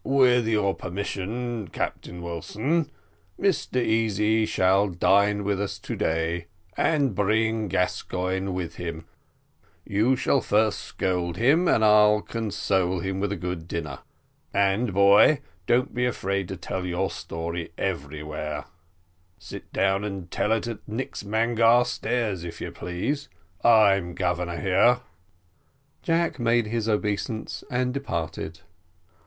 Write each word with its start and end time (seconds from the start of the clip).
"With 0.03 0.47
your 0.47 0.73
permission, 0.73 1.67
Captain 1.67 2.23
Wilson, 2.23 2.89
Mr 3.39 3.75
Easy 3.75 4.47
shall 4.47 4.87
dine 4.89 5.43
with 5.43 5.61
us 5.61 5.77
to 5.77 5.95
day, 5.95 6.47
and 6.75 7.13
bring 7.13 7.67
Gascoigne 7.67 8.49
with 8.49 8.77
him; 8.77 9.05
you 9.85 10.15
shall 10.15 10.41
first 10.41 10.79
scold 10.79 11.37
him, 11.37 11.67
and 11.67 11.85
I'll 11.85 12.21
console 12.23 12.99
him 12.99 13.19
with 13.19 13.31
a 13.31 13.35
good 13.35 13.67
dinner 13.67 13.99
and, 14.51 14.91
boy, 14.91 15.41
don't 15.67 15.93
be 15.93 16.07
afraid 16.07 16.47
to 16.47 16.57
tell 16.57 16.83
your 16.83 17.11
story 17.11 17.71
everywhere: 17.77 18.65
sit 19.37 19.71
down 19.71 20.03
and 20.03 20.31
tell 20.31 20.51
it 20.51 20.65
at 20.65 20.79
Nix 20.87 21.21
Mangare 21.23 21.85
stairs, 21.85 22.43
if 22.43 22.59
you 22.59 22.71
please 22.71 23.29
I'm 23.63 24.15
Governor 24.15 24.57
here." 24.59 25.01
Jack 26.01 26.39
made 26.39 26.65
his 26.65 26.89
obeisance, 26.89 27.63
and 27.69 27.93
departed. 27.93 28.61